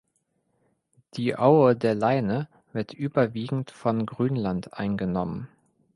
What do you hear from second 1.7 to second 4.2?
der Leine wird überwiegend von